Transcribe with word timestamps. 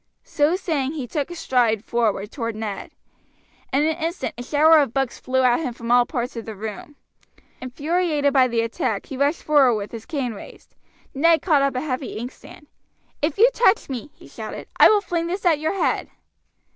So 0.23 0.55
saying, 0.55 0.93
he 0.93 1.05
took 1.05 1.29
a 1.29 1.35
stride 1.35 1.85
forward 1.85 2.31
toward 2.31 2.55
Ned. 2.55 2.89
In 3.71 3.83
an 3.83 3.97
instant 3.97 4.33
a 4.35 4.41
shower 4.41 4.79
of 4.79 4.95
books 4.95 5.19
flew 5.19 5.43
at 5.43 5.59
him 5.59 5.75
from 5.75 5.91
all 5.91 6.07
parts 6.07 6.35
of 6.35 6.45
the 6.45 6.55
room. 6.55 6.95
Infuriated 7.61 8.33
by 8.33 8.47
the 8.47 8.61
attack, 8.61 9.05
he 9.05 9.15
rushed 9.15 9.43
forward 9.43 9.75
with 9.75 9.91
his 9.91 10.07
cane 10.07 10.33
raised. 10.33 10.73
Ned 11.13 11.43
caught 11.43 11.61
up 11.61 11.75
a 11.75 11.81
heavy 11.81 12.17
inkstand. 12.17 12.65
"If 13.21 13.37
you 13.37 13.51
touch 13.53 13.89
me," 13.89 14.09
he 14.15 14.27
shouted, 14.27 14.67
"I 14.77 14.89
will 14.89 15.01
fling 15.01 15.27
this 15.27 15.45
at 15.45 15.59
your 15.59 15.75
head." 15.75 16.09